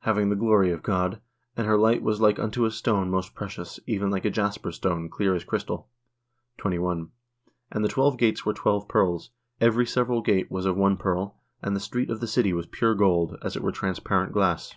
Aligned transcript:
Having 0.00 0.28
the 0.30 0.34
glory 0.34 0.72
of 0.72 0.82
God: 0.82 1.20
and 1.56 1.64
her 1.68 1.78
light 1.78 2.02
was 2.02 2.20
like 2.20 2.40
unto 2.40 2.64
a 2.64 2.70
stone 2.72 3.12
most 3.12 3.36
precious, 3.36 3.78
even 3.86 4.10
like 4.10 4.24
a 4.24 4.28
jasper 4.28 4.72
stone, 4.72 5.08
clear 5.08 5.36
as 5.36 5.44
crystal." 5.44 5.88
21. 6.58 7.12
And 7.70 7.84
the 7.84 7.88
twelve 7.88 8.18
gates 8.18 8.44
were 8.44 8.52
twelve 8.54 8.88
pearls; 8.88 9.30
every 9.60 9.86
several 9.86 10.20
gate 10.20 10.50
was 10.50 10.66
of 10.66 10.76
one 10.76 10.96
pearl: 10.96 11.40
and 11.62 11.76
the 11.76 11.80
street 11.80 12.10
of 12.10 12.18
the 12.18 12.26
city] 12.26 12.52
was 12.52 12.66
pure 12.66 12.96
gold, 12.96 13.36
as 13.40 13.54
it 13.54 13.62
were 13.62 13.70
transparent 13.70 14.32
glass." 14.32 14.74